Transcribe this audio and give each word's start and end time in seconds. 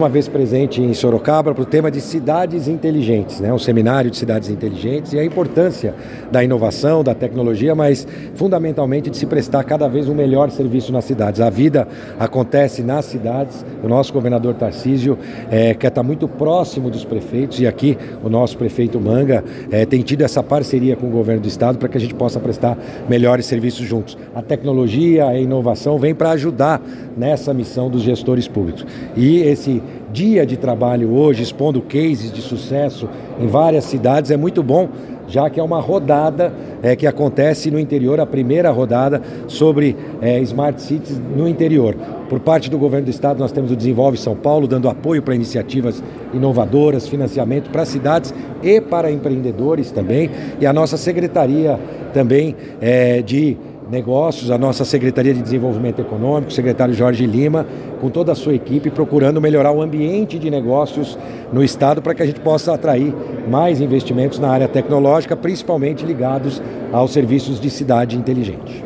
Uma 0.00 0.08
vez 0.08 0.26
presente 0.26 0.80
em 0.80 0.94
Sorocaba 0.94 1.52
para 1.52 1.62
o 1.62 1.66
tema 1.66 1.90
de 1.90 2.00
cidades 2.00 2.68
inteligentes, 2.68 3.38
né? 3.38 3.52
um 3.52 3.58
seminário 3.58 4.10
de 4.10 4.16
cidades 4.16 4.48
inteligentes 4.48 5.12
e 5.12 5.18
a 5.18 5.22
importância 5.22 5.94
da 6.32 6.42
inovação, 6.42 7.04
da 7.04 7.14
tecnologia, 7.14 7.74
mas 7.74 8.08
fundamentalmente 8.34 9.10
de 9.10 9.18
se 9.18 9.26
prestar 9.26 9.62
cada 9.62 9.86
vez 9.88 10.08
um 10.08 10.14
melhor 10.14 10.50
serviço 10.50 10.90
nas 10.90 11.04
cidades. 11.04 11.38
A 11.42 11.50
vida 11.50 11.86
acontece 12.18 12.82
nas 12.82 13.04
cidades, 13.04 13.62
o 13.84 13.88
nosso 13.88 14.10
governador 14.10 14.54
Tarcísio 14.54 15.18
é, 15.50 15.74
quer 15.74 15.88
estar 15.88 16.02
muito 16.02 16.26
próximo 16.26 16.88
dos 16.88 17.04
prefeitos 17.04 17.60
e 17.60 17.66
aqui 17.66 17.98
o 18.24 18.30
nosso 18.30 18.56
prefeito 18.56 18.98
Manga 18.98 19.44
é, 19.70 19.84
tem 19.84 20.00
tido 20.00 20.22
essa 20.22 20.42
parceria 20.42 20.96
com 20.96 21.08
o 21.08 21.10
governo 21.10 21.42
do 21.42 21.48
estado 21.48 21.76
para 21.76 21.90
que 21.90 21.98
a 21.98 22.00
gente 22.00 22.14
possa 22.14 22.40
prestar 22.40 22.78
melhores 23.06 23.44
serviços 23.44 23.86
juntos. 23.86 24.16
A 24.34 24.40
tecnologia, 24.40 25.26
a 25.26 25.38
inovação 25.38 25.98
vem 25.98 26.14
para 26.14 26.30
ajudar 26.30 26.80
nessa 27.14 27.52
missão 27.52 27.90
dos 27.90 28.00
gestores 28.00 28.48
públicos. 28.48 28.86
E 29.14 29.40
esse 29.40 29.82
dia 30.12 30.44
de 30.44 30.56
trabalho 30.56 31.12
hoje, 31.12 31.42
expondo 31.42 31.80
cases 31.80 32.32
de 32.32 32.42
sucesso 32.42 33.08
em 33.40 33.46
várias 33.46 33.84
cidades, 33.84 34.30
é 34.30 34.36
muito 34.36 34.62
bom, 34.62 34.88
já 35.28 35.48
que 35.48 35.60
é 35.60 35.62
uma 35.62 35.80
rodada 35.80 36.52
é, 36.82 36.96
que 36.96 37.06
acontece 37.06 37.70
no 37.70 37.78
interior, 37.78 38.18
a 38.18 38.26
primeira 38.26 38.70
rodada 38.70 39.22
sobre 39.46 39.96
é, 40.20 40.40
Smart 40.40 40.82
Cities 40.82 41.20
no 41.36 41.48
interior. 41.48 41.94
Por 42.28 42.40
parte 42.40 42.68
do 42.68 42.78
governo 42.78 43.06
do 43.06 43.10
estado, 43.10 43.38
nós 43.38 43.52
temos 43.52 43.70
o 43.70 43.76
Desenvolve 43.76 44.16
São 44.16 44.34
Paulo, 44.34 44.66
dando 44.66 44.88
apoio 44.88 45.22
para 45.22 45.34
iniciativas 45.34 46.02
inovadoras, 46.34 47.08
financiamento 47.08 47.70
para 47.70 47.84
cidades 47.84 48.34
e 48.62 48.80
para 48.80 49.10
empreendedores 49.10 49.90
também, 49.90 50.30
e 50.60 50.66
a 50.66 50.72
nossa 50.72 50.96
secretaria 50.96 51.78
também 52.12 52.56
é, 52.80 53.22
de 53.22 53.56
negócios, 53.90 54.50
a 54.50 54.56
nossa 54.56 54.84
Secretaria 54.84 55.34
de 55.34 55.42
Desenvolvimento 55.42 56.00
Econômico, 56.00 56.50
o 56.50 56.54
secretário 56.54 56.94
Jorge 56.94 57.26
Lima, 57.26 57.66
com 58.00 58.08
toda 58.08 58.32
a 58.32 58.34
sua 58.34 58.54
equipe, 58.54 58.90
procurando 58.90 59.40
melhorar 59.40 59.72
o 59.72 59.82
ambiente 59.82 60.38
de 60.38 60.48
negócios 60.50 61.18
no 61.52 61.62
Estado 61.62 62.00
para 62.00 62.14
que 62.14 62.22
a 62.22 62.26
gente 62.26 62.40
possa 62.40 62.72
atrair 62.72 63.12
mais 63.48 63.80
investimentos 63.80 64.38
na 64.38 64.48
área 64.48 64.68
tecnológica, 64.68 65.36
principalmente 65.36 66.06
ligados 66.06 66.62
aos 66.92 67.12
serviços 67.12 67.60
de 67.60 67.68
cidade 67.68 68.16
inteligente 68.16 68.84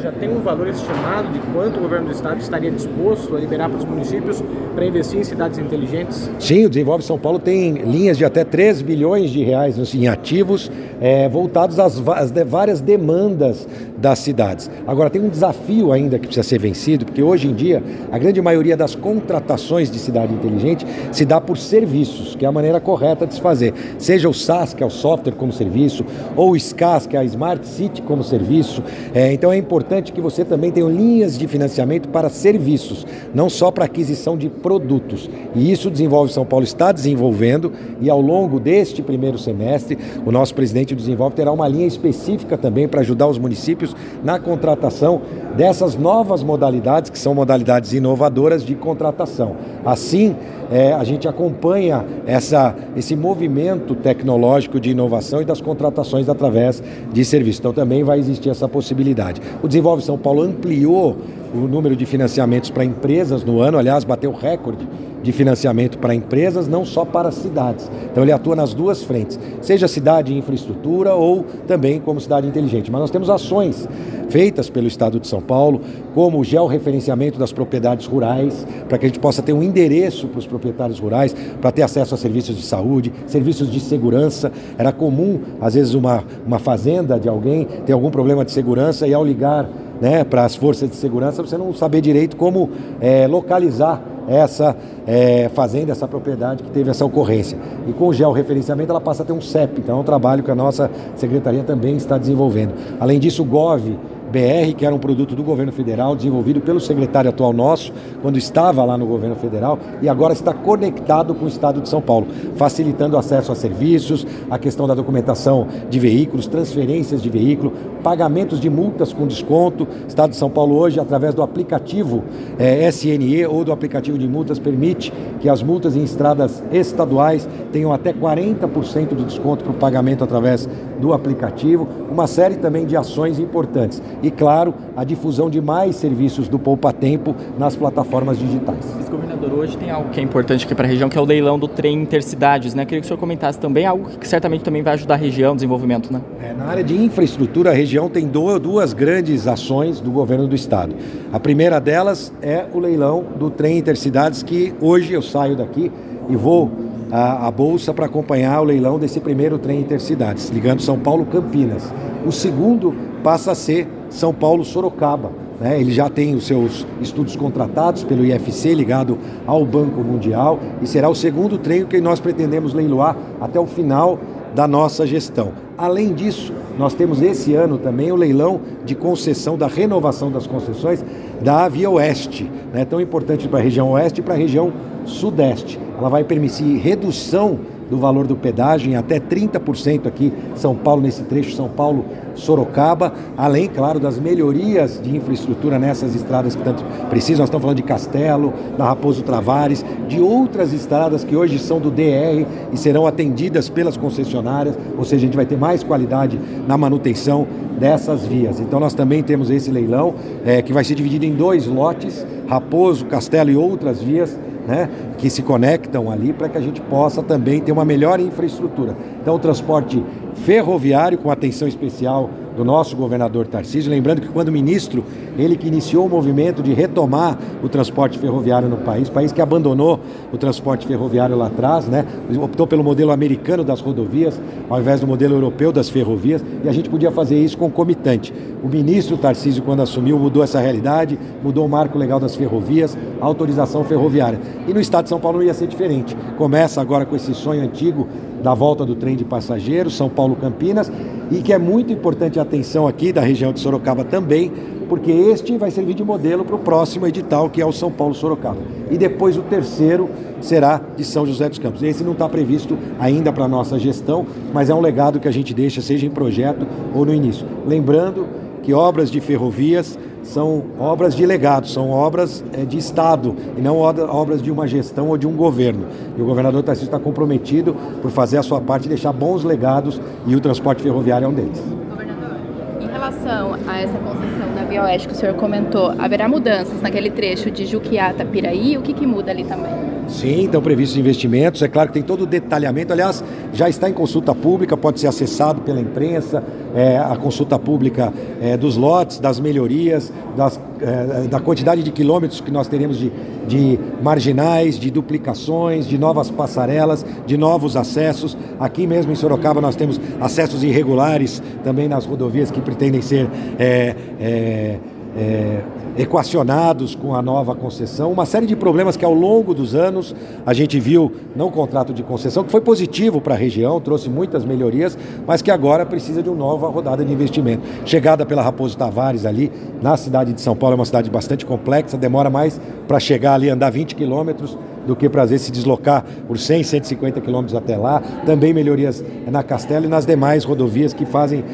já 0.00 0.10
tem 0.10 0.30
um 0.30 0.40
valor 0.40 0.66
estimado 0.68 1.28
de 1.28 1.38
quanto 1.52 1.78
o 1.78 1.82
governo 1.82 2.06
do 2.06 2.12
estado 2.12 2.40
estaria 2.40 2.70
disposto 2.70 3.36
a 3.36 3.40
liberar 3.40 3.68
para 3.68 3.78
os 3.78 3.84
municípios 3.84 4.42
para 4.74 4.84
investir 4.84 5.20
em 5.20 5.24
cidades 5.24 5.58
inteligentes? 5.58 6.30
Sim, 6.38 6.64
o 6.64 6.68
Desenvolve 6.68 7.04
São 7.04 7.18
Paulo 7.18 7.38
tem 7.38 7.74
linhas 7.74 8.16
de 8.16 8.24
até 8.24 8.42
3 8.44 8.82
bilhões 8.82 9.30
de 9.30 9.42
reais 9.42 9.94
em 9.94 10.08
ativos 10.08 10.70
é, 11.00 11.28
voltados 11.28 11.78
às, 11.78 11.98
várias 11.98 12.80
demandas 12.80 13.68
das 14.00 14.18
cidades. 14.20 14.70
Agora, 14.86 15.10
tem 15.10 15.20
um 15.20 15.28
desafio 15.28 15.92
ainda 15.92 16.18
que 16.18 16.26
precisa 16.26 16.46
ser 16.46 16.58
vencido, 16.58 17.04
porque 17.04 17.22
hoje 17.22 17.48
em 17.48 17.54
dia 17.54 17.82
a 18.10 18.18
grande 18.18 18.40
maioria 18.40 18.76
das 18.76 18.94
contratações 18.94 19.90
de 19.90 19.98
cidade 19.98 20.32
inteligente 20.32 20.86
se 21.12 21.24
dá 21.24 21.40
por 21.40 21.58
serviços, 21.58 22.34
que 22.34 22.44
é 22.44 22.48
a 22.48 22.52
maneira 22.52 22.80
correta 22.80 23.26
de 23.26 23.34
se 23.34 23.40
fazer. 23.40 23.74
Seja 23.98 24.28
o 24.28 24.34
SaaS, 24.34 24.72
que 24.72 24.82
é 24.82 24.86
o 24.86 24.90
software 24.90 25.34
como 25.34 25.52
serviço, 25.52 26.04
ou 26.34 26.52
o 26.52 26.58
SCAS, 26.58 27.06
que 27.06 27.16
é 27.16 27.20
a 27.20 27.24
Smart 27.24 27.66
City 27.66 28.02
como 28.02 28.24
serviço. 28.24 28.82
É, 29.14 29.32
então 29.32 29.52
é 29.52 29.56
importante 29.56 30.12
que 30.12 30.20
você 30.20 30.44
também 30.44 30.70
tenha 30.70 30.86
linhas 30.86 31.38
de 31.38 31.46
financiamento 31.46 32.08
para 32.08 32.28
serviços, 32.28 33.06
não 33.34 33.50
só 33.50 33.70
para 33.70 33.84
aquisição 33.84 34.36
de 34.36 34.48
produtos. 34.48 35.28
E 35.54 35.70
isso 35.70 35.90
Desenvolve 35.90 36.32
São 36.32 36.46
Paulo 36.46 36.64
está 36.64 36.92
desenvolvendo 36.92 37.72
e 38.00 38.08
ao 38.08 38.20
longo 38.20 38.58
deste 38.58 39.02
primeiro 39.02 39.38
semestre, 39.38 39.98
o 40.24 40.32
nosso 40.32 40.54
presidente 40.54 40.94
do 40.94 40.98
Desenvolve 40.98 41.36
terá 41.36 41.52
uma 41.52 41.68
linha 41.68 41.86
específica 41.86 42.56
também 42.56 42.88
para 42.88 43.00
ajudar 43.00 43.28
os 43.28 43.38
municípios 43.38 43.89
na 44.22 44.38
contratação 44.38 45.20
dessas 45.56 45.96
novas 45.96 46.42
modalidades, 46.42 47.10
que 47.10 47.18
são 47.18 47.34
modalidades 47.34 47.92
inovadoras 47.92 48.64
de 48.64 48.74
contratação. 48.74 49.56
Assim, 49.84 50.36
é, 50.70 50.92
a 50.92 51.02
gente 51.02 51.26
acompanha 51.26 52.04
essa, 52.26 52.74
esse 52.96 53.16
movimento 53.16 53.94
tecnológico 53.94 54.78
de 54.78 54.90
inovação 54.90 55.42
e 55.42 55.44
das 55.44 55.60
contratações 55.60 56.28
através 56.28 56.82
de 57.12 57.24
serviços. 57.24 57.58
Então 57.58 57.72
também 57.72 58.04
vai 58.04 58.18
existir 58.18 58.50
essa 58.50 58.68
possibilidade. 58.68 59.40
O 59.62 59.68
Desenvolve 59.68 60.02
São 60.02 60.16
Paulo 60.16 60.42
ampliou 60.42 61.16
o 61.52 61.66
número 61.66 61.96
de 61.96 62.06
financiamentos 62.06 62.70
para 62.70 62.84
empresas 62.84 63.42
no 63.42 63.60
ano, 63.60 63.76
aliás, 63.76 64.04
bateu 64.04 64.32
recorde 64.32 64.86
de 65.22 65.32
financiamento 65.32 65.98
para 65.98 66.14
empresas, 66.14 66.68
não 66.68 66.84
só 66.84 67.04
para 67.04 67.30
cidades. 67.30 67.90
Então 68.10 68.22
ele 68.22 68.32
atua 68.32 68.56
nas 68.56 68.74
duas 68.74 69.02
frentes, 69.02 69.38
seja 69.60 69.86
cidade 69.88 70.32
e 70.32 70.38
infraestrutura 70.38 71.14
ou 71.14 71.44
também 71.66 72.00
como 72.00 72.20
cidade 72.20 72.46
inteligente. 72.46 72.90
Mas 72.90 73.00
nós 73.00 73.10
temos 73.10 73.30
ações 73.30 73.88
feitas 74.30 74.70
pelo 74.70 74.86
Estado 74.86 75.18
de 75.18 75.26
São 75.26 75.40
Paulo, 75.40 75.80
como 76.14 76.38
o 76.38 76.44
georreferenciamento 76.44 77.38
das 77.38 77.52
propriedades 77.52 78.06
rurais, 78.06 78.66
para 78.88 78.96
que 78.96 79.06
a 79.06 79.08
gente 79.08 79.18
possa 79.18 79.42
ter 79.42 79.52
um 79.52 79.62
endereço 79.62 80.28
para 80.28 80.38
os 80.38 80.46
proprietários 80.46 80.98
rurais, 80.98 81.34
para 81.60 81.72
ter 81.72 81.82
acesso 81.82 82.14
a 82.14 82.18
serviços 82.18 82.56
de 82.56 82.62
saúde, 82.62 83.12
serviços 83.26 83.70
de 83.70 83.80
segurança. 83.80 84.52
Era 84.78 84.92
comum, 84.92 85.40
às 85.60 85.74
vezes, 85.74 85.94
uma, 85.94 86.24
uma 86.46 86.58
fazenda 86.58 87.18
de 87.18 87.28
alguém 87.28 87.66
ter 87.84 87.92
algum 87.92 88.10
problema 88.10 88.44
de 88.44 88.52
segurança 88.52 89.06
e 89.06 89.12
ao 89.12 89.24
ligar 89.24 89.68
né, 90.00 90.24
para 90.24 90.44
as 90.44 90.56
forças 90.56 90.88
de 90.88 90.96
segurança, 90.96 91.42
você 91.42 91.58
não 91.58 91.74
saber 91.74 92.00
direito 92.00 92.36
como 92.36 92.70
é, 93.00 93.26
localizar 93.26 94.02
essa 94.28 94.76
é, 95.06 95.48
fazenda, 95.50 95.92
essa 95.92 96.06
propriedade 96.06 96.62
que 96.62 96.70
teve 96.70 96.90
essa 96.90 97.04
ocorrência. 97.04 97.58
E 97.86 97.92
com 97.92 98.08
o 98.08 98.14
georreferenciamento 98.14 98.90
ela 98.90 99.00
passa 99.00 99.22
a 99.22 99.26
ter 99.26 99.32
um 99.32 99.40
CEP, 99.40 99.80
então 99.80 99.96
é 99.98 100.00
um 100.00 100.04
trabalho 100.04 100.42
que 100.42 100.50
a 100.50 100.54
nossa 100.54 100.90
secretaria 101.16 101.62
também 101.62 101.96
está 101.96 102.18
desenvolvendo. 102.18 102.74
Além 102.98 103.18
disso, 103.18 103.42
o 103.42 103.44
GOV 103.44 103.98
BR, 104.30 104.74
que 104.76 104.86
era 104.86 104.94
um 104.94 104.98
produto 104.98 105.34
do 105.34 105.42
governo 105.42 105.72
federal, 105.72 106.14
desenvolvido 106.14 106.60
pelo 106.60 106.80
secretário 106.80 107.30
atual 107.30 107.52
nosso, 107.52 107.92
quando 108.22 108.38
estava 108.38 108.84
lá 108.84 108.96
no 108.96 109.06
governo 109.06 109.36
federal, 109.36 109.78
e 110.00 110.08
agora 110.08 110.32
está 110.32 110.54
conectado 110.54 111.34
com 111.34 111.44
o 111.44 111.48
Estado 111.48 111.80
de 111.80 111.88
São 111.88 112.00
Paulo, 112.00 112.28
facilitando 112.56 113.16
acesso 113.16 113.50
a 113.50 113.54
serviços, 113.54 114.26
a 114.50 114.58
questão 114.58 114.86
da 114.86 114.94
documentação 114.94 115.66
de 115.88 115.98
veículos, 115.98 116.46
transferências 116.46 117.20
de 117.20 117.28
veículo, 117.28 117.72
pagamentos 118.02 118.60
de 118.60 118.70
multas 118.70 119.12
com 119.12 119.26
desconto. 119.26 119.84
O 119.84 120.08
Estado 120.08 120.30
de 120.30 120.36
São 120.36 120.48
Paulo 120.48 120.76
hoje, 120.76 121.00
através 121.00 121.34
do 121.34 121.42
aplicativo 121.42 122.22
é, 122.58 122.88
SNE 122.88 123.46
ou 123.46 123.64
do 123.64 123.72
aplicativo 123.72 124.16
de 124.16 124.28
multas, 124.28 124.58
permite 124.58 125.12
que 125.40 125.48
as 125.48 125.62
multas 125.62 125.96
em 125.96 126.02
estradas 126.02 126.62
estaduais 126.72 127.48
tenham 127.72 127.92
até 127.92 128.12
40% 128.12 129.14
de 129.14 129.24
desconto 129.24 129.64
para 129.64 129.72
o 129.72 129.76
pagamento 129.76 130.22
através 130.22 130.68
do 131.00 131.12
aplicativo. 131.12 131.88
Uma 132.10 132.26
série 132.26 132.56
também 132.56 132.86
de 132.86 132.96
ações 132.96 133.38
importantes 133.38 134.02
e, 134.22 134.30
claro, 134.30 134.74
a 134.96 135.04
difusão 135.04 135.48
de 135.48 135.60
mais 135.60 135.96
serviços 135.96 136.48
do 136.48 136.58
Poupa 136.58 136.92
Tempo 136.92 137.34
nas 137.58 137.76
plataformas 137.76 138.38
digitais. 138.38 138.84
Esse 139.00 139.10
governador, 139.10 139.52
hoje 139.52 139.76
tem 139.76 139.90
algo 139.90 140.10
que 140.10 140.20
é 140.20 140.22
importante 140.22 140.64
aqui 140.64 140.74
para 140.74 140.86
a 140.86 140.88
região, 140.88 141.08
que 141.08 141.18
é 141.18 141.20
o 141.20 141.24
leilão 141.24 141.58
do 141.58 141.68
trem 141.68 142.00
intercidades. 142.00 142.74
Né? 142.74 142.84
Queria 142.84 143.00
que 143.00 143.06
o 143.06 143.08
senhor 143.08 143.18
comentasse 143.18 143.58
também 143.58 143.86
algo 143.86 144.08
que 144.18 144.28
certamente 144.28 144.62
também 144.62 144.82
vai 144.82 144.94
ajudar 144.94 145.14
a 145.14 145.18
região, 145.18 145.54
desenvolvimento. 145.54 146.12
Né? 146.12 146.20
É, 146.42 146.52
na 146.52 146.64
área 146.66 146.84
de 146.84 146.96
infraestrutura, 146.96 147.70
a 147.70 147.74
região 147.74 148.08
tem 148.08 148.26
duas 148.26 148.92
grandes 148.92 149.46
ações 149.46 150.00
do 150.00 150.10
governo 150.10 150.46
do 150.46 150.54
estado. 150.54 150.94
A 151.32 151.40
primeira 151.40 151.80
delas 151.80 152.32
é 152.42 152.66
o 152.72 152.78
leilão 152.78 153.24
do 153.38 153.50
trem 153.50 153.78
intercidades, 153.78 154.42
que 154.42 154.74
hoje 154.80 155.12
eu 155.12 155.22
saio 155.22 155.56
daqui 155.56 155.90
e 156.28 156.36
vou 156.36 156.70
a, 157.10 157.48
a 157.48 157.50
Bolsa 157.50 157.92
para 157.92 158.06
acompanhar 158.06 158.60
o 158.60 158.64
leilão 158.64 158.98
desse 158.98 159.20
primeiro 159.20 159.58
trem 159.58 159.80
intercidades, 159.80 160.48
ligando 160.50 160.80
São 160.80 160.98
Paulo-Campinas. 160.98 161.92
O 162.24 162.30
segundo 162.30 162.94
passa 163.22 163.52
a 163.52 163.54
ser 163.54 163.88
são 164.10 164.34
Paulo-Sorocaba. 164.34 165.30
Né? 165.60 165.80
Ele 165.80 165.92
já 165.92 166.08
tem 166.08 166.34
os 166.34 166.46
seus 166.46 166.86
estudos 167.00 167.36
contratados 167.36 168.04
pelo 168.04 168.24
IFC, 168.24 168.74
ligado 168.74 169.16
ao 169.46 169.64
Banco 169.64 170.00
Mundial, 170.02 170.58
e 170.82 170.86
será 170.86 171.08
o 171.08 171.14
segundo 171.14 171.58
treino 171.58 171.86
que 171.86 172.00
nós 172.00 172.20
pretendemos 172.20 172.74
leiloar 172.74 173.16
até 173.40 173.58
o 173.58 173.66
final 173.66 174.18
da 174.54 174.66
nossa 174.66 175.06
gestão. 175.06 175.52
Além 175.78 176.12
disso, 176.12 176.52
nós 176.78 176.94
temos 176.94 177.22
esse 177.22 177.54
ano 177.54 177.78
também 177.78 178.10
o 178.10 178.16
leilão 178.16 178.60
de 178.84 178.94
concessão 178.94 179.56
da 179.56 179.66
renovação 179.66 180.30
das 180.30 180.46
concessões 180.46 181.04
da 181.40 181.68
Via 181.68 181.90
Oeste, 181.90 182.50
né? 182.72 182.84
tão 182.84 183.00
importante 183.00 183.46
para 183.48 183.58
a 183.58 183.62
região 183.62 183.90
oeste 183.90 184.20
e 184.20 184.22
para 184.22 184.34
a 184.34 184.36
região 184.36 184.72
sudeste. 185.04 185.78
Ela 185.98 186.08
vai 186.08 186.24
permitir 186.24 186.78
redução 186.78 187.58
do 187.90 187.98
valor 187.98 188.26
do 188.26 188.36
pedágio 188.36 188.90
em 188.90 188.96
até 188.96 189.18
30% 189.18 190.06
aqui 190.06 190.32
São 190.54 190.74
Paulo, 190.74 191.02
nesse 191.02 191.24
trecho 191.24 191.54
São 191.54 191.68
Paulo-Sorocaba, 191.68 193.12
além, 193.36 193.68
claro, 193.68 193.98
das 193.98 194.18
melhorias 194.18 195.00
de 195.02 195.14
infraestrutura 195.16 195.78
nessas 195.78 196.14
estradas 196.14 196.54
que 196.54 196.62
tanto 196.62 196.84
precisam. 197.10 197.40
Nós 197.40 197.48
estamos 197.48 197.62
falando 197.62 197.76
de 197.76 197.82
Castelo, 197.82 198.54
da 198.78 198.84
Raposo 198.84 199.22
Travares, 199.22 199.84
de 200.08 200.20
outras 200.20 200.72
estradas 200.72 201.24
que 201.24 201.34
hoje 201.34 201.58
são 201.58 201.80
do 201.80 201.90
DR 201.90 202.46
e 202.72 202.76
serão 202.76 203.06
atendidas 203.06 203.68
pelas 203.68 203.96
concessionárias, 203.96 204.78
ou 204.96 205.04
seja, 205.04 205.16
a 205.16 205.26
gente 205.26 205.36
vai 205.36 205.46
ter 205.46 205.58
mais 205.58 205.82
qualidade 205.82 206.38
na 206.66 206.78
manutenção 206.78 207.46
dessas 207.78 208.26
vias. 208.26 208.60
Então 208.60 208.78
nós 208.78 208.94
também 208.94 209.22
temos 209.22 209.50
esse 209.50 209.70
leilão 209.70 210.14
é, 210.44 210.62
que 210.62 210.72
vai 210.72 210.84
ser 210.84 210.94
dividido 210.94 211.24
em 211.24 211.34
dois 211.34 211.66
lotes, 211.66 212.24
Raposo, 212.46 213.06
Castelo 213.06 213.50
e 213.50 213.56
outras 213.56 214.02
vias, 214.02 214.38
né, 214.70 214.88
que 215.18 215.28
se 215.28 215.42
conectam 215.42 216.08
ali 216.08 216.32
para 216.32 216.48
que 216.48 216.56
a 216.56 216.60
gente 216.60 216.80
possa 216.80 217.24
também 217.24 217.60
ter 217.60 217.72
uma 217.72 217.84
melhor 217.84 218.20
infraestrutura. 218.20 218.96
Então, 219.20 219.34
o 219.34 219.38
transporte 219.38 220.00
ferroviário 220.44 221.18
com 221.18 221.30
atenção 221.30 221.68
especial 221.68 222.30
do 222.56 222.64
nosso 222.64 222.96
governador 222.96 223.46
Tarcísio. 223.46 223.90
Lembrando 223.90 224.20
que 224.20 224.28
quando 224.28 224.50
ministro, 224.50 225.04
ele 225.38 225.56
que 225.56 225.66
iniciou 225.66 226.06
o 226.06 226.08
movimento 226.08 226.62
de 226.62 226.72
retomar 226.74 227.38
o 227.62 227.68
transporte 227.68 228.18
ferroviário 228.18 228.68
no 228.68 228.78
país, 228.78 229.08
país 229.08 229.32
que 229.32 229.40
abandonou 229.40 230.00
o 230.32 230.36
transporte 230.36 230.86
ferroviário 230.86 231.36
lá 231.36 231.46
atrás, 231.46 231.86
né? 231.86 232.04
optou 232.42 232.66
pelo 232.66 232.82
modelo 232.82 233.12
americano 233.12 233.64
das 233.64 233.80
rodovias, 233.80 234.40
ao 234.68 234.80
invés 234.80 235.00
do 235.00 235.06
modelo 235.06 235.34
europeu 235.34 235.72
das 235.72 235.88
ferrovias, 235.88 236.44
e 236.64 236.68
a 236.68 236.72
gente 236.72 236.90
podia 236.90 237.10
fazer 237.10 237.38
isso 237.38 237.56
concomitante. 237.56 238.32
O 238.62 238.68
ministro 238.68 239.16
Tarcísio, 239.16 239.62
quando 239.62 239.80
assumiu, 239.80 240.18
mudou 240.18 240.42
essa 240.42 240.60
realidade, 240.60 241.18
mudou 241.42 241.64
o 241.64 241.68
marco 241.68 241.96
legal 241.96 242.20
das 242.20 242.36
ferrovias, 242.36 242.96
a 243.20 243.24
autorização 243.24 243.84
ferroviária. 243.84 244.38
E 244.68 244.74
no 244.74 244.80
estado 244.80 245.04
de 245.04 245.08
São 245.08 245.20
Paulo 245.20 245.38
não 245.38 245.46
ia 245.46 245.54
ser 245.54 245.66
diferente. 245.66 246.16
Começa 246.36 246.80
agora 246.80 247.06
com 247.06 247.16
esse 247.16 247.34
sonho 247.34 247.62
antigo 247.62 248.06
da 248.42 248.54
volta 248.54 248.84
do 248.84 248.94
trem 248.94 249.16
de 249.16 249.24
passageiros, 249.24 249.96
São 249.96 250.08
Paulo-Campinas, 250.08 250.90
e 251.30 251.42
que 251.42 251.52
é 251.52 251.58
muito 251.58 251.92
importante 251.92 252.38
a 252.38 252.42
atenção 252.42 252.86
aqui 252.86 253.12
da 253.12 253.20
região 253.20 253.52
de 253.52 253.60
Sorocaba 253.60 254.04
também, 254.04 254.50
porque 254.88 255.12
este 255.12 255.56
vai 255.56 255.70
servir 255.70 255.94
de 255.94 256.02
modelo 256.02 256.44
para 256.44 256.56
o 256.56 256.58
próximo 256.58 257.06
edital, 257.06 257.48
que 257.48 257.62
é 257.62 257.66
o 257.66 257.72
São 257.72 257.92
Paulo-Sorocaba. 257.92 258.58
E 258.90 258.98
depois 258.98 259.36
o 259.36 259.42
terceiro 259.42 260.10
será 260.40 260.80
de 260.96 261.04
São 261.04 261.24
José 261.24 261.48
dos 261.48 261.58
Campos. 261.58 261.82
Esse 261.82 262.02
não 262.02 262.12
está 262.12 262.28
previsto 262.28 262.76
ainda 262.98 263.32
para 263.32 263.44
a 263.44 263.48
nossa 263.48 263.78
gestão, 263.78 264.26
mas 264.52 264.68
é 264.68 264.74
um 264.74 264.80
legado 264.80 265.20
que 265.20 265.28
a 265.28 265.30
gente 265.30 265.54
deixa, 265.54 265.80
seja 265.80 266.06
em 266.06 266.10
projeto 266.10 266.66
ou 266.92 267.06
no 267.06 267.14
início. 267.14 267.46
Lembrando 267.64 268.26
que 268.62 268.74
obras 268.74 269.10
de 269.10 269.20
ferrovias 269.20 269.96
são 270.22 270.64
obras 270.78 271.14
de 271.14 271.24
legado, 271.24 271.66
são 271.66 271.90
obras 271.90 272.44
é, 272.52 272.64
de 272.64 272.78
Estado 272.78 273.34
e 273.56 273.60
não 273.60 273.78
obras 273.78 274.42
de 274.42 274.50
uma 274.50 274.66
gestão 274.66 275.08
ou 275.08 275.16
de 275.16 275.26
um 275.26 275.34
governo. 275.34 275.86
E 276.16 276.22
o 276.22 276.24
governador 276.24 276.62
Tarcísio 276.62 276.86
está 276.86 276.98
comprometido 276.98 277.74
por 278.00 278.10
fazer 278.10 278.38
a 278.38 278.42
sua 278.42 278.60
parte 278.60 278.86
e 278.86 278.88
deixar 278.88 279.12
bons 279.12 279.44
legados 279.44 280.00
e 280.26 280.34
o 280.34 280.40
transporte 280.40 280.82
ferroviário 280.82 281.26
é 281.26 281.28
um 281.28 281.34
deles. 281.34 281.60
Governador, 281.88 282.36
em 282.80 282.86
relação 282.86 283.54
a 283.66 283.78
essa 283.78 283.98
concessão 283.98 284.54
da 284.54 284.64
Via 284.64 284.98
que 284.98 285.12
o 285.12 285.16
senhor 285.16 285.34
comentou, 285.34 285.92
haverá 285.98 286.28
mudanças 286.28 286.80
naquele 286.80 287.10
trecho 287.10 287.50
de 287.50 287.66
Juquiá-Piraí? 287.66 288.76
O 288.76 288.82
que, 288.82 288.92
que 288.92 289.06
muda 289.06 289.30
ali 289.30 289.44
também? 289.44 289.99
Sim, 290.10 290.46
estão 290.46 290.60
previstos 290.60 290.98
investimentos. 290.98 291.62
É 291.62 291.68
claro 291.68 291.88
que 291.88 291.94
tem 291.94 292.02
todo 292.02 292.22
o 292.22 292.26
detalhamento. 292.26 292.92
Aliás, 292.92 293.22
já 293.52 293.68
está 293.68 293.88
em 293.88 293.92
consulta 293.92 294.34
pública, 294.34 294.76
pode 294.76 294.98
ser 294.98 295.06
acessado 295.06 295.60
pela 295.62 295.80
imprensa. 295.80 296.42
É, 296.74 296.98
a 296.98 297.16
consulta 297.16 297.58
pública 297.58 298.12
é, 298.42 298.56
dos 298.56 298.76
lotes, 298.76 299.20
das 299.20 299.38
melhorias, 299.38 300.12
das, 300.36 300.60
é, 300.80 301.28
da 301.28 301.38
quantidade 301.40 301.82
de 301.82 301.92
quilômetros 301.92 302.40
que 302.40 302.50
nós 302.50 302.66
teremos 302.66 302.98
de, 302.98 303.12
de 303.46 303.78
marginais, 304.02 304.78
de 304.78 304.90
duplicações, 304.90 305.86
de 305.86 305.96
novas 305.96 306.28
passarelas, 306.28 307.06
de 307.24 307.36
novos 307.36 307.76
acessos. 307.76 308.36
Aqui 308.58 308.86
mesmo 308.86 309.12
em 309.12 309.14
Sorocaba 309.14 309.60
nós 309.60 309.76
temos 309.76 310.00
acessos 310.20 310.64
irregulares 310.64 311.40
também 311.62 311.88
nas 311.88 312.04
rodovias 312.04 312.50
que 312.50 312.60
pretendem 312.60 313.00
ser 313.00 313.28
é, 313.58 313.94
é, 314.20 314.78
é, 315.16 315.60
equacionados 315.96 316.94
com 316.94 317.14
a 317.14 317.22
nova 317.22 317.54
concessão, 317.54 318.12
uma 318.12 318.26
série 318.26 318.46
de 318.46 318.56
problemas 318.56 318.96
que 318.96 319.04
ao 319.04 319.14
longo 319.14 319.52
dos 319.54 319.74
anos 319.74 320.14
a 320.46 320.52
gente 320.52 320.78
viu 320.78 321.12
no 321.34 321.50
contrato 321.50 321.92
de 321.92 322.02
concessão, 322.02 322.44
que 322.44 322.50
foi 322.50 322.60
positivo 322.60 323.20
para 323.20 323.34
a 323.34 323.38
região, 323.38 323.80
trouxe 323.80 324.08
muitas 324.08 324.44
melhorias, 324.44 324.96
mas 325.26 325.42
que 325.42 325.50
agora 325.50 325.84
precisa 325.84 326.22
de 326.22 326.28
uma 326.28 326.38
nova 326.38 326.68
rodada 326.68 327.04
de 327.04 327.12
investimento. 327.12 327.62
Chegada 327.84 328.24
pela 328.24 328.42
Raposo 328.42 328.76
Tavares 328.76 329.26
ali, 329.26 329.50
na 329.82 329.96
cidade 329.96 330.32
de 330.32 330.40
São 330.40 330.56
Paulo, 330.56 330.74
é 330.74 330.76
uma 330.76 330.84
cidade 330.84 331.10
bastante 331.10 331.44
complexa, 331.44 331.96
demora 331.96 332.30
mais 332.30 332.60
para 332.86 332.98
chegar 332.98 333.34
ali, 333.34 333.48
andar 333.48 333.70
20 333.70 333.94
quilômetros 333.94 334.56
do 334.90 334.96
que 334.96 335.08
para 335.08 335.24
se 335.38 335.52
deslocar 335.52 336.04
por 336.26 336.36
100, 336.36 336.64
150 336.64 337.20
quilômetros 337.20 337.56
até 337.56 337.76
lá. 337.76 338.02
Também 338.26 338.52
melhorias 338.52 339.04
na 339.30 339.40
Castelo 339.40 339.84
e 339.84 339.88
nas 339.88 340.04
demais 340.04 340.42
rodovias 340.42 340.92
que 340.92 341.06
fazem, 341.06 341.44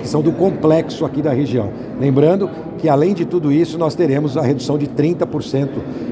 que, 0.00 0.08
são 0.08 0.20
do 0.20 0.32
complexo 0.32 1.04
aqui 1.04 1.22
da 1.22 1.32
região. 1.32 1.70
Lembrando 2.00 2.50
que 2.76 2.88
além 2.88 3.14
de 3.14 3.24
tudo 3.24 3.52
isso, 3.52 3.78
nós 3.78 3.94
teremos 3.94 4.36
a 4.36 4.42
redução 4.42 4.76
de 4.76 4.88
30% 4.88 5.68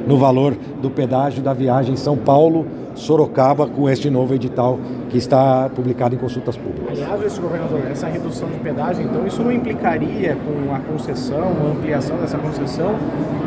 no 0.06 0.16
valor 0.16 0.56
do 0.80 0.88
pedágio 0.90 1.42
da 1.42 1.52
viagem 1.52 1.96
São 1.96 2.16
Paulo 2.16 2.64
Sorocaba 2.94 3.66
com 3.66 3.90
este 3.90 4.08
novo 4.08 4.32
edital 4.34 4.78
que 5.14 5.19
está 5.19 5.70
publicado 5.72 6.12
em 6.16 6.19
consultas 6.19 6.56
públicas. 6.56 6.88
Aliás, 6.90 7.22
esse 7.22 7.40
governador, 7.40 7.82
essa 7.88 8.08
redução 8.08 8.49
de 8.49 8.58
pedágio, 8.58 9.05
então 9.05 9.25
isso 9.25 9.44
não 9.44 9.52
implicaria 9.52 10.37
com 10.37 10.75
a 10.75 10.81
concessão, 10.81 11.38
a 11.38 11.70
ampliação 11.70 12.16
dessa 12.16 12.37
concessão 12.37 12.96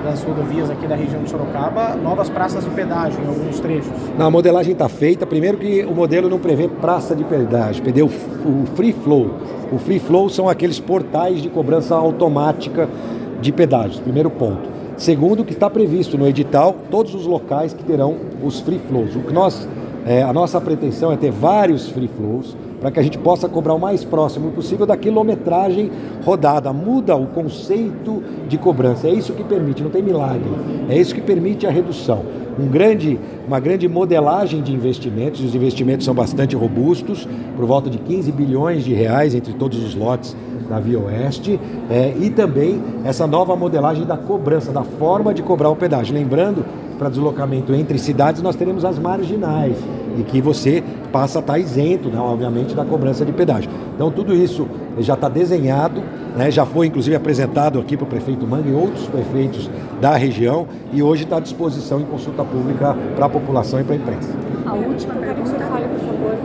das 0.02 0.24
rodovias 0.24 0.70
aqui 0.70 0.88
da 0.88 0.96
região 0.96 1.22
de 1.22 1.30
Sorocaba, 1.30 1.94
novas 1.98 2.30
praças 2.30 2.64
de 2.64 2.70
pedágio 2.70 3.22
em 3.22 3.28
alguns 3.28 3.60
trechos? 3.60 3.92
Não, 4.18 4.28
a 4.28 4.32
modelagem 4.32 4.72
está 4.72 4.88
feita. 4.88 5.28
Primeiro 5.28 5.58
que 5.58 5.84
o 5.84 5.94
modelo 5.94 6.30
não 6.30 6.40
prevê 6.40 6.70
praça 6.70 7.14
de 7.14 7.26
pedágio, 7.26 7.84
prevê 7.84 8.02
o 8.02 8.08
free 8.74 8.94
flow. 8.94 9.32
O 9.70 9.78
free 9.78 10.00
flow 10.00 10.30
são 10.30 10.48
aqueles 10.48 10.80
portais 10.80 11.42
de 11.42 11.50
cobrança 11.50 11.96
automática 11.96 12.88
de 13.42 13.52
pedágios, 13.52 14.00
primeiro 14.00 14.30
ponto. 14.30 14.70
Segundo, 14.96 15.44
que 15.44 15.52
está 15.52 15.70
previsto 15.70 16.18
no 16.18 16.26
edital 16.26 16.74
todos 16.90 17.14
os 17.14 17.26
locais 17.26 17.74
que 17.74 17.84
terão 17.84 18.16
os 18.42 18.62
free 18.62 18.80
flows. 18.88 19.18
O 19.18 19.20
que 19.20 19.34
nós, 19.34 19.68
é, 20.08 20.24
a 20.24 20.32
nossa 20.32 20.62
pretensão 20.62 21.12
é 21.12 21.18
ter 21.18 21.32
vários 21.32 21.90
free 21.90 22.08
flows 22.08 22.56
para 22.80 22.90
que 22.92 23.00
a 23.00 23.04
gente 23.04 23.18
possa 23.18 23.50
cobrar 23.50 23.74
o 23.74 23.80
mais 23.80 24.06
próximo 24.06 24.52
possível 24.52 24.86
da 24.86 24.96
quilometragem 24.96 25.92
rodada. 26.24 26.72
Muda 26.72 27.16
o 27.16 27.28
conceito 27.28 28.24
de 28.48 28.58
cobrança. 28.58 29.08
É 29.08 29.12
isso 29.12 29.34
que 29.34 29.44
permite, 29.44 29.84
não 29.84 29.90
tem 29.90 30.02
milagre. 30.02 30.50
É 30.88 30.98
isso 30.98 31.14
que 31.14 31.20
permite 31.20 31.68
a 31.68 31.70
redução. 31.70 32.24
Um 32.58 32.68
grande, 32.68 33.20
uma 33.46 33.60
grande 33.60 33.88
modelagem 33.88 34.62
de 34.62 34.74
investimentos, 34.74 35.42
os 35.42 35.54
investimentos 35.54 36.06
são 36.06 36.14
bastante 36.14 36.56
robustos, 36.56 37.28
por 37.56 37.66
volta 37.66 37.90
de 37.90 37.98
15 37.98 38.32
bilhões 38.32 38.86
de 38.86 38.94
reais 38.94 39.36
entre 39.36 39.54
todos 39.54 39.84
os 39.84 39.94
lotes 39.94 40.36
da 40.70 40.80
Via 40.80 41.00
Oeste, 41.00 41.60
é, 41.90 42.14
e 42.20 42.30
também 42.30 42.82
essa 43.04 43.28
nova 43.28 43.56
modelagem 43.56 44.06
da 44.06 44.18
cobrança, 44.18 44.72
da 44.72 44.84
forma 44.84 45.34
de 45.34 45.44
cobrar 45.44 45.70
o 45.70 45.76
pedágio. 45.76 46.16
Lembrando, 46.16 46.66
para 46.98 47.10
deslocamento 47.10 47.74
entre 47.74 47.98
cidades, 47.98 48.42
nós 48.42 48.56
teremos 48.56 48.84
as 48.84 48.98
marginais, 48.98 49.78
e 50.18 50.24
que 50.24 50.42
você 50.42 50.84
passa 51.12 51.40
a 51.40 51.42
estar 51.42 51.60
isento, 51.60 52.10
né, 52.10 52.20
obviamente, 52.20 52.74
da 52.74 52.84
cobrança 52.84 53.26
de 53.26 53.32
pedágio. 53.32 53.70
Então, 53.96 54.12
tudo 54.12 54.34
isso 54.34 54.68
já 55.00 55.14
está 55.14 55.30
desenhado, 55.30 56.02
né, 56.36 56.50
já 56.50 56.66
foi 56.66 56.88
inclusive 56.88 57.16
apresentado 57.16 57.80
aqui 57.80 57.96
para 57.96 58.06
o 58.06 58.08
prefeito 58.08 58.46
Manga 58.48 58.68
e 58.70 58.74
outros 58.74 59.08
prefeitos 59.08 59.70
da 60.02 60.16
região, 60.16 60.68
e 60.92 61.02
hoje 61.04 61.24
está 61.24 61.38
à 61.38 61.40
disposição 61.40 62.00
em 62.02 62.06
consulta 62.06 62.44
pública 62.44 62.96
para 63.16 63.26
a 63.26 63.30
população 63.30 63.80
e 63.80 63.84
para 63.84 63.94
a 63.94 63.98
imprensa. 63.98 64.30
A 64.66 64.74
última, 64.74 65.14
eu 65.14 65.22
quero 65.22 65.36
que 65.36 65.42
o 65.42 65.46
senhor 65.46 65.64
fale, 65.64 65.86
por 65.88 66.00
favor, 66.00 66.36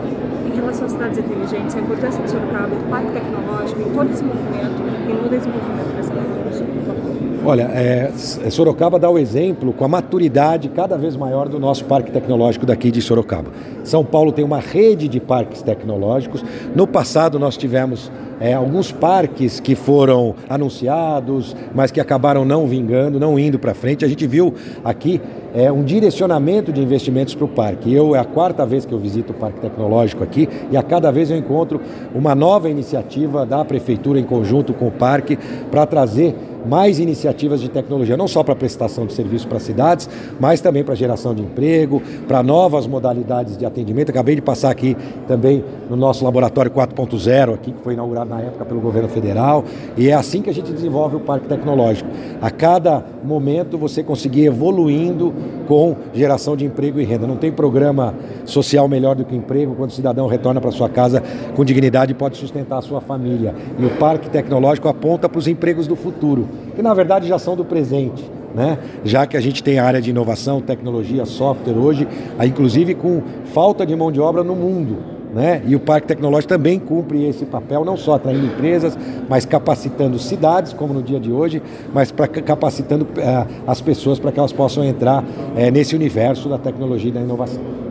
em 0.47 0.55
relação 0.55 0.87
às 0.87 0.93
cidades 0.93 1.19
inteligentes, 1.19 1.75
a 1.75 1.81
importância 1.81 2.23
do 2.23 2.31
Sorocaba, 2.31 2.69
do 2.69 2.91
parque 2.91 3.11
tecnológico, 3.11 3.81
em 3.81 3.93
todo 3.93 4.11
esse 4.11 4.23
movimento 4.23 4.83
e 5.09 5.13
no 5.13 5.29
desenvolvimento 5.29 5.97
dessa 5.97 6.13
tecnologia, 6.13 6.67
por 6.67 6.95
favor. 6.95 7.12
Olha, 7.45 7.65
é, 7.75 8.13
Sorocaba 8.51 9.01
dá 9.01 9.11
o 9.11 9.19
exemplo 9.19 9.73
com 9.73 9.85
a 9.85 9.89
maturidade 9.89 10.69
cada 10.69 10.97
vez 10.97 11.17
maior 11.17 11.49
do 11.49 11.59
nosso 11.59 11.85
parque 11.87 12.13
tecnológico 12.13 12.65
daqui 12.65 12.89
de 12.89 13.03
Sorocaba. 13.03 13.51
São 13.83 14.05
Paulo 14.05 14.31
tem 14.31 14.45
uma 14.45 14.61
rede 14.61 15.09
de 15.09 15.19
parques 15.19 15.61
tecnológicos. 15.61 16.45
No 16.73 16.87
passado 16.87 17.41
nós 17.41 17.57
tivemos 17.57 18.13
é, 18.39 18.55
alguns 18.55 18.93
parques 18.93 19.59
que 19.59 19.75
foram 19.75 20.37
anunciados, 20.49 21.57
mas 21.75 21.91
que 21.91 22.01
acabaram 22.01 22.45
não 22.45 22.69
vingando, 22.69 23.19
não 23.19 23.37
indo 23.37 23.59
para 23.59 23.75
frente. 23.75 24.05
A 24.05 24.09
gente 24.09 24.25
viu 24.25 24.55
aqui 24.85 25.21
é, 25.55 25.71
um 25.71 25.83
direcionamento 25.83 26.73
de 26.73 26.81
investimentos 26.81 27.35
para 27.35 27.45
o 27.45 27.49
parque. 27.49 27.93
Eu 27.93 28.15
é 28.17 28.19
a 28.19 28.25
quarta 28.25 28.65
vez 28.65 28.85
que 28.85 28.93
eu 28.93 28.99
visito 28.99 29.33
o 29.33 29.37
Parque 29.37 29.61
Tecnológico 29.61 30.23
aqui 30.25 30.49
e 30.71 30.77
a 30.77 30.83
cada 30.83 31.11
vez 31.11 31.31
eu 31.31 31.37
encontro 31.37 31.81
uma 32.15 32.35
nova 32.35 32.69
iniciativa 32.69 33.45
da 33.45 33.65
prefeitura 33.65 34.19
em 34.19 34.25
conjunto 34.25 34.73
com 34.73 34.89
o 34.89 34.93
parque 34.93 35.39
para 35.71 35.87
trazer 35.87 36.35
mais 36.67 36.99
iniciativas 36.99 37.61
de 37.61 37.69
tecnologia, 37.69 38.17
não 38.17 38.29
só 38.29 38.43
para 38.43 38.55
prestação 38.55 39.07
de 39.07 39.13
serviço 39.13 39.49
para 39.49 39.59
cidades, 39.59 40.09
mas 40.39 40.61
também 40.61 40.85
para 40.85 40.95
geração 40.95 41.35
de 41.35 41.43
emprego, 41.43 42.03
para 42.27 42.43
novas 42.43 42.87
modalidades 42.87 43.57
de 43.57 43.67
atendimento. 43.67 44.11
Acabei 44.11 44.37
de 44.37 44.43
passar 44.43 44.71
aqui 44.71 44.97
também 45.27 45.65
no 45.91 45.97
nosso 45.97 46.25
laboratório 46.25 46.71
4.0, 46.71 47.55
aqui 47.55 47.73
que 47.73 47.83
foi 47.83 47.95
inaugurado 47.95 48.31
na 48.31 48.41
época 48.41 48.65
pelo 48.65 48.81
governo 48.81 49.09
federal, 49.09 49.65
e 49.97 50.09
é 50.09 50.15
assim 50.15 50.41
que 50.43 50.51
a 50.51 50.55
gente 50.55 50.73
desenvolve 50.73 51.17
o 51.17 51.21
parque 51.21 51.49
tecnológico. 51.49 52.09
A 52.41 52.51
cada 52.51 53.05
momento 53.25 53.77
você 53.77 54.03
conseguir 54.03 54.47
evoluindo 54.47 55.33
com 55.67 55.97
geração 56.13 56.57
de 56.57 56.65
emprego 56.65 57.01
e 57.01 57.05
renda. 57.05 57.27
Não 57.27 57.37
tem 57.37 57.51
programa 57.53 58.15
social 58.45 58.89
melhor 58.89 59.15
do 59.15 59.25
que 59.25 59.35
emprego 59.35 59.75
quando 59.75 59.91
o 59.91 59.93
cidadão 59.93 60.27
retorna 60.27 60.61
para 60.61 60.71
sua 60.71 60.89
casa 60.89 61.23
com 61.55 61.65
dignidade 61.65 62.13
e 62.13 62.15
pode 62.15 62.37
sustentar 62.37 62.79
a 62.79 62.83
sua 62.83 63.01
família. 63.01 63.55
E 63.79 63.85
o 63.85 63.91
parque 63.91 64.29
tecnológico 64.29 64.89
aponta 64.89 65.29
para 65.29 65.39
os 65.39 65.47
empregos 65.47 65.87
do 65.87 65.97
futuro 65.97 66.49
que 66.75 66.83
na 66.83 66.95
verdade 66.95 67.29
já 67.29 67.39
são 67.39 67.57
do 67.57 67.65
presente. 67.65 68.23
Né? 68.55 68.79
Já 69.03 69.27
que 69.27 69.37
a 69.37 69.41
gente 69.41 69.63
tem 69.63 69.79
a 69.79 69.85
área 69.85 70.01
de 70.01 70.11
inovação, 70.11 70.61
tecnologia, 70.61 71.25
software 71.25 71.75
hoje, 71.75 72.07
inclusive 72.45 72.95
com 72.95 73.23
falta 73.47 73.87
de 73.87 73.97
mão 73.97 74.13
de 74.13 74.21
obra 74.21 74.45
no 74.45 74.55
mundo. 74.55 75.22
Né? 75.33 75.63
E 75.67 75.75
o 75.75 75.81
Parque 75.81 76.07
Tecnológico 76.09 76.53
também 76.53 76.79
cumpre 76.79 77.27
esse 77.27 77.47
papel, 77.47 77.85
não 77.87 77.97
só 77.97 78.15
atraindo 78.15 78.45
empresas, 78.45 78.97
mas 79.31 79.47
capacitando 79.47 80.19
cidades, 80.19 80.75
como 80.75 80.93
no 80.93 81.03
dia 81.03 81.19
de 81.19 81.33
hoje, 81.33 81.63
mas 81.93 82.13
pra, 82.13 82.29
capacitando 82.29 83.05
uh, 83.05 83.63
as 83.67 83.81
pessoas 83.81 84.19
para 84.19 84.31
que 84.31 84.39
elas 84.39 84.53
possam 84.53 84.85
entrar 84.85 85.23
uh, 85.23 85.71
nesse 85.73 85.97
universo 85.97 86.51
da 86.51 86.59
tecnologia 86.59 87.09
e 87.09 87.15
da 87.15 87.21
inovação. 87.21 87.82